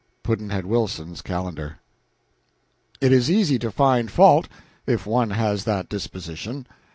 Pudd'nhead 0.23 0.65
Wilson's 0.65 1.21
Calendar. 1.21 1.77
It 2.99 3.11
is 3.13 3.29
easy 3.29 3.59
to 3.59 3.69
find 3.69 4.09
fault, 4.09 4.47
if 4.87 5.05
one 5.05 5.29
has 5.29 5.63
that 5.65 5.89
disposition. 5.89 6.65